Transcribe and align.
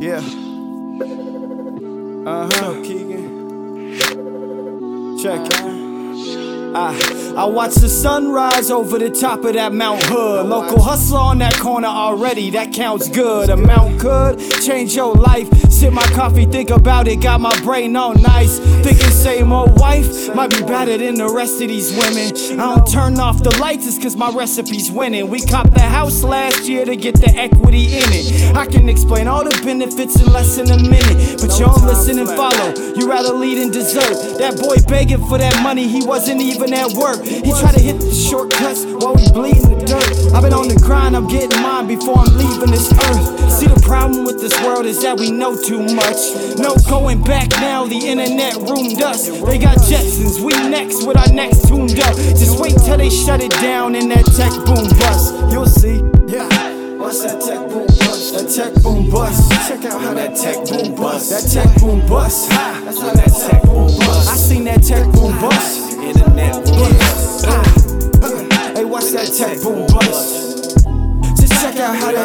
Yeah. 0.00 0.22
Uh 2.26 2.48
huh. 2.52 2.82
Keegan. 2.82 3.98
Check 5.18 5.40
it. 5.46 5.60
I, 6.72 7.34
I 7.36 7.44
watch 7.46 7.74
the 7.74 7.88
sunrise 7.88 8.70
over 8.70 8.96
the 8.98 9.10
top 9.10 9.44
of 9.44 9.54
that 9.54 9.72
Mount 9.72 10.02
Hood. 10.04 10.46
Local 10.46 10.80
hustler 10.80 11.18
on 11.18 11.38
that 11.38 11.54
corner 11.58 11.88
already, 11.88 12.50
that 12.50 12.72
counts 12.72 13.08
good. 13.08 13.50
A 13.50 13.56
Mount 13.56 14.00
could 14.00 14.38
change 14.62 14.94
your 14.94 15.12
life. 15.14 15.48
Sip 15.80 15.94
my 15.94 16.06
coffee, 16.08 16.44
think 16.44 16.68
about 16.68 17.08
it, 17.08 17.22
got 17.22 17.40
my 17.40 17.58
brain 17.60 17.96
all 17.96 18.12
nice. 18.12 18.58
Thinking 18.84 19.10
same 19.10 19.50
old 19.50 19.80
wife 19.80 20.34
might 20.34 20.50
be 20.50 20.60
better 20.60 20.98
than 20.98 21.14
the 21.14 21.26
rest 21.26 21.54
of 21.62 21.68
these 21.68 21.90
women. 21.96 22.60
I 22.60 22.76
don't 22.76 22.86
turn 22.86 23.18
off 23.18 23.42
the 23.42 23.56
lights, 23.58 23.86
it's 23.86 23.98
cause 23.98 24.14
my 24.14 24.30
recipe's 24.30 24.90
winning. 24.90 25.30
We 25.30 25.40
copped 25.40 25.72
the 25.72 25.80
house 25.80 26.22
last 26.22 26.68
year 26.68 26.84
to 26.84 26.94
get 26.96 27.14
the 27.14 27.30
equity 27.30 27.96
in 27.96 28.04
it. 28.12 28.54
I 28.54 28.66
can 28.66 28.90
explain 28.90 29.26
all 29.26 29.42
the 29.42 29.58
benefits 29.64 30.20
in 30.20 30.30
less 30.30 30.56
than 30.56 30.70
a 30.70 30.76
minute, 30.76 31.40
but 31.40 31.58
you 31.58 31.64
don't 31.64 31.82
listen 31.86 32.18
and 32.18 32.28
follow. 32.28 32.74
You 32.94 33.08
rather 33.08 33.32
lead 33.32 33.56
and 33.56 33.72
desert. 33.72 34.36
That 34.36 34.60
boy 34.60 34.76
begging 34.86 35.26
for 35.28 35.38
that 35.38 35.62
money, 35.62 35.88
he 35.88 36.04
wasn't 36.04 36.42
even 36.42 36.74
at 36.74 36.92
work. 36.92 37.24
He 37.24 37.52
tried 37.52 37.72
to 37.76 37.80
hit 37.80 37.98
the 38.00 38.12
shortcuts 38.12 38.84
while 38.84 39.14
we 39.14 39.24
bleeding 39.32 39.78
the 39.78 39.82
dirt. 39.86 40.34
I've 40.34 40.42
been 40.42 40.52
on 40.52 40.68
the 40.68 40.78
grind, 40.84 41.16
I'm 41.16 41.26
getting 41.26 41.62
mine 41.62 41.86
before 41.86 42.18
I'm 42.18 42.36
leaving 42.36 42.70
this 42.70 42.92
earth. 42.92 43.49
Problem 44.10 44.26
with 44.26 44.40
this 44.40 44.60
world 44.62 44.86
is 44.86 45.00
that 45.02 45.20
we 45.20 45.30
know 45.30 45.54
too 45.54 45.78
much. 45.94 46.34
No 46.58 46.74
going 46.90 47.22
back 47.22 47.48
now, 47.60 47.86
the 47.86 47.94
internet 47.94 48.56
roomed 48.56 49.00
us. 49.00 49.28
They 49.28 49.56
got 49.56 49.78
Jetsons, 49.86 50.40
we 50.40 50.52
next 50.68 51.06
with 51.06 51.16
our 51.16 51.32
necks 51.32 51.62
tuned 51.62 51.96
up. 52.00 52.16
Just 52.16 52.58
wait 52.58 52.74
till 52.84 52.96
they 52.96 53.08
shut 53.08 53.40
it 53.40 53.52
down 53.62 53.94
in 53.94 54.08
that 54.08 54.26
tech 54.34 54.50
boom 54.66 54.88
bust. 54.98 55.52
You'll 55.52 55.66
see. 55.66 56.02
Yeah. 56.26 56.48
What's 56.98 57.22
that 57.22 57.40
tech 57.40 57.68
boom 57.68 57.86
bust? 57.86 58.34
That 58.34 58.50
tech 58.50 58.82
boom 58.82 59.10
bust. 59.10 59.68
Check 59.68 59.84
out 59.84 60.00
how 60.00 60.14
that 60.14 60.34
tech 60.34 60.56
boom 60.66 60.96
bust. 60.96 61.30
That 61.30 61.64
tech 61.64 61.80
boom 61.80 62.04
bust. 62.08 62.50
That's 62.50 63.00
how 63.00 63.12
that 63.14 63.30
tech 63.30 63.62
boom 63.62 63.96
bust. 63.96 64.28
I 64.28 64.34
seen 64.34 64.64
that 64.64 64.82
tech 64.82 65.04
boom 65.12 65.38
bust. 65.38 65.92
Internet 65.98 66.64
bust. 66.64 67.09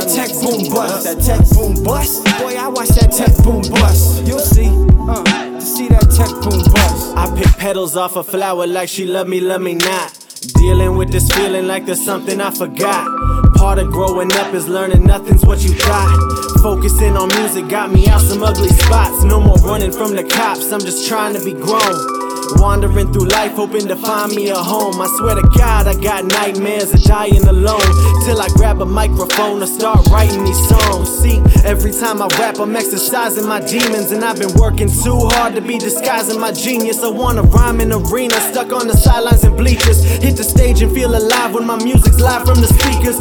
That 0.05 0.27
tech 0.27 0.29
boom 0.41 0.69
bust. 0.73 1.03
That 1.03 1.21
tech 1.21 1.49
boom 1.51 1.83
bust. 1.83 2.23
Boy, 2.39 2.55
I 2.57 2.67
watch 2.67 2.89
that 2.89 3.11
tech 3.11 3.35
boom 3.43 3.61
bust. 3.71 4.25
You'll 4.25 4.39
see. 4.39 4.67
Uh, 4.67 5.23
to 5.23 5.61
see 5.61 5.87
that 5.87 6.09
tech 6.11 6.29
boom 6.41 6.61
bust. 6.73 7.15
I 7.15 7.33
pick 7.35 7.57
petals 7.57 7.95
off 7.95 8.15
a 8.15 8.23
flower 8.23 8.67
like 8.67 8.89
she 8.89 9.05
love 9.05 9.27
me, 9.27 9.39
love 9.39 9.61
me 9.61 9.75
not. 9.75 10.17
Dealing 10.55 10.97
with 10.97 11.11
this 11.11 11.31
feeling 11.31 11.67
like 11.67 11.85
there's 11.85 12.03
something 12.03 12.39
I 12.39 12.51
forgot. 12.51 13.07
Part 13.55 13.79
of 13.79 13.87
growing 13.87 14.31
up 14.33 14.53
is 14.53 14.67
learning 14.67 15.03
nothing's 15.03 15.43
what 15.45 15.63
you 15.63 15.73
thought. 15.73 16.61
Focusing 16.61 17.17
on 17.17 17.29
music 17.39 17.67
got 17.67 17.91
me 17.91 18.07
out 18.07 18.21
some 18.21 18.43
ugly 18.43 18.69
spots. 18.69 19.23
No 19.23 19.39
more 19.39 19.57
running 19.57 19.91
from 19.91 20.15
the 20.15 20.23
cops, 20.23 20.71
I'm 20.71 20.81
just 20.81 21.07
trying 21.07 21.33
to 21.33 21.43
be 21.43 21.53
grown. 21.53 22.24
Wandering 22.57 23.11
through 23.11 23.27
life, 23.27 23.53
hoping 23.53 23.87
to 23.87 23.95
find 23.95 24.33
me 24.35 24.49
a 24.49 24.55
home. 24.55 25.01
I 25.01 25.07
swear 25.17 25.35
to 25.35 25.47
God, 25.57 25.87
I 25.87 25.99
got 26.01 26.25
nightmares 26.25 26.93
of 26.93 27.01
dying 27.03 27.43
alone. 27.47 27.89
Till 28.25 28.41
I 28.41 28.47
grab 28.55 28.81
a 28.81 28.85
microphone 28.85 29.61
and 29.61 29.69
start 29.69 30.05
writing 30.09 30.43
these 30.43 30.67
songs. 30.69 31.09
See, 31.09 31.41
every 31.63 31.91
time 31.91 32.21
I 32.21 32.27
rap, 32.39 32.59
I'm 32.59 32.75
exercising 32.75 33.47
my 33.47 33.59
demons. 33.59 34.11
And 34.11 34.23
I've 34.23 34.37
been 34.37 34.53
working 34.55 34.87
too 34.87 35.27
hard 35.33 35.55
to 35.55 35.61
be 35.61 35.77
disguising 35.77 36.39
my 36.39 36.51
genius. 36.51 37.03
I 37.03 37.09
wanna 37.09 37.43
rhyme 37.43 37.81
in 37.81 37.91
arena, 37.91 38.35
stuck 38.51 38.71
on 38.71 38.87
the 38.87 38.95
sidelines 38.95 39.43
and 39.43 39.57
bleachers. 39.57 40.03
Hit 40.03 40.37
the 40.37 40.43
stage 40.43 40.81
and 40.81 40.93
feel 40.93 41.15
alive 41.15 41.53
when 41.53 41.65
my 41.65 41.81
music's 41.83 42.19
live 42.19 42.45
from 42.45 42.61
the 42.61 42.67
speakers. 42.67 43.17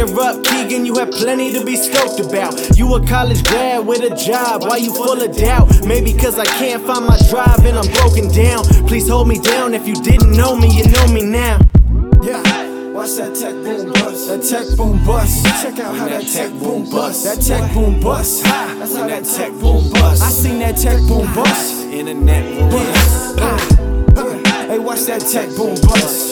Cheer 0.00 0.20
up, 0.20 0.44
Keegan, 0.44 0.86
you 0.86 0.94
have 0.96 1.10
plenty 1.10 1.52
to 1.52 1.64
be 1.64 1.76
stoked 1.76 2.20
about. 2.20 2.78
You 2.78 2.94
a 2.94 3.06
college 3.06 3.44
grad 3.44 3.86
with 3.86 4.00
a 4.00 4.14
job, 4.16 4.62
why 4.62 4.76
you 4.76 4.94
full 4.94 5.20
of 5.20 5.36
doubt? 5.36 5.84
Maybe 5.84 6.12
cause 6.12 6.38
I 6.38 6.46
can't 6.46 6.82
find 6.86 7.04
my 7.06 7.18
drive 7.28 7.64
and 7.66 7.78
I'm 7.78 7.90
broken 7.92 8.28
down 8.28 8.40
down. 8.50 8.64
Please 8.86 9.08
hold 9.08 9.28
me 9.28 9.38
down. 9.38 9.74
If 9.74 9.86
you 9.86 9.94
didn't 9.94 10.32
know 10.36 10.56
me, 10.56 10.68
you 10.68 10.88
know 10.88 11.06
me 11.08 11.22
now. 11.22 11.58
Yeah. 12.22 12.42
Watch 12.92 13.16
that 13.16 13.34
tech 13.34 13.54
boom 13.54 13.92
bust, 13.92 14.28
that 14.28 14.42
tech 14.42 14.76
boom 14.76 15.04
bust. 15.06 15.46
Check 15.62 15.78
out 15.78 15.96
how 15.96 16.08
that 16.08 16.26
tech 16.26 16.50
boom 16.52 16.90
bust, 16.90 17.24
that 17.24 17.40
tech 17.40 17.72
boom 17.72 18.00
bust. 18.00 18.44
That's 18.44 18.96
how 18.96 19.06
that 19.06 19.24
tech 19.24 19.52
boom 19.52 19.90
bust. 19.92 20.22
I 20.22 20.30
seen 20.30 20.58
that 20.58 20.76
tech 20.76 20.98
boom 21.08 21.32
bust. 21.34 21.84
Internet 21.86 22.70
boom 22.70 23.36
bust. 23.36 23.78
Hey, 24.68 24.78
watch 24.78 25.00
that 25.02 25.20
tech 25.20 25.48
boom 25.56 25.74
bust. 25.82 26.29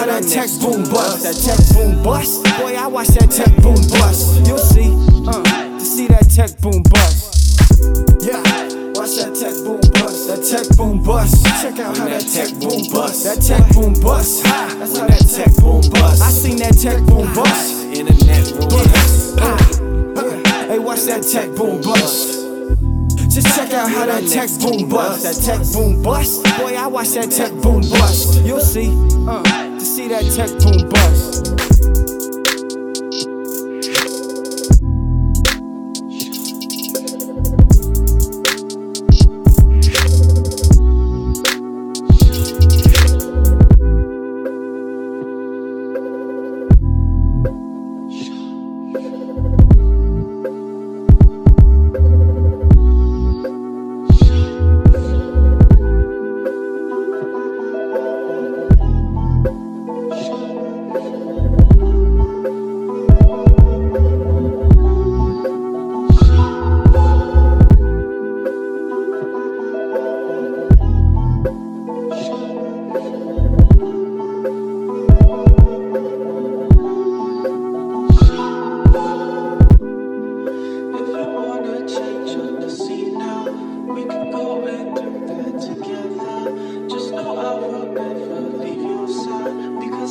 Just 0.00 0.08
check 0.08 0.08
out 0.08 0.08
how 0.08 0.20
that 0.20 0.28
tech 0.28 0.50
boom 0.60 0.84
bust, 0.84 1.22
that 1.24 1.36
tech 1.36 1.76
boom 1.76 2.02
bust. 2.02 2.44
Boy, 2.58 2.74
I 2.74 2.86
watch 2.86 3.08
that 3.08 3.30
tech 3.30 3.54
boom 3.62 3.76
bust. 3.90 4.46
You'll 4.46 4.58
see, 4.58 4.92
uh, 5.28 5.78
see 5.78 6.06
that 6.08 6.30
tech 6.30 6.56
boom 6.60 6.82
bust. 6.88 7.60
Yeah, 8.22 8.40
watch 8.96 9.16
that 9.16 9.36
tech 9.36 9.54
boom 9.64 9.80
bust, 9.92 10.28
that 10.28 10.40
tech 10.44 10.76
boom 10.76 11.02
bust. 11.02 11.44
Check 11.60 11.78
out 11.80 11.96
how 11.96 12.08
that 12.08 12.22
tech 12.22 12.48
boom 12.60 12.88
bust, 12.92 13.24
that 13.24 13.40
tech 13.42 13.72
boom 13.74 13.94
bust. 14.00 14.44
That's 14.44 14.98
how 14.98 15.06
that 15.06 15.28
tech 15.28 15.54
boom 15.56 15.82
bust. 15.90 16.22
I 16.22 16.30
seen 16.30 16.56
that 16.58 16.78
tech 16.78 17.04
boom 17.04 17.32
bust. 17.34 17.84
Internet 17.84 18.70
bust. 18.70 19.39
How 24.00 24.06
that 24.06 24.26
tech 24.26 24.48
boom 24.60 24.88
bust, 24.88 25.24
that 25.24 25.44
tech 25.44 25.72
boom 25.72 26.02
bust. 26.02 26.42
Boy, 26.58 26.74
I 26.74 26.86
watch 26.86 27.10
that 27.10 27.30
tech 27.30 27.52
boom 27.60 27.82
bust. 27.82 28.42
You'll 28.42 28.60
see, 28.60 28.88
uh, 29.28 29.42
to 29.42 29.80
see 29.80 30.08
that 30.08 30.24
tech 30.34 30.48
boom 30.60 30.88
bust. 30.88 32.19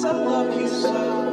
I 0.05 0.11
love 0.11 0.59
you 0.59 0.67
so. 0.67 1.28